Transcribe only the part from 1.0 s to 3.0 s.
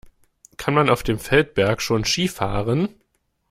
dem Feldberg schon Ski fahren?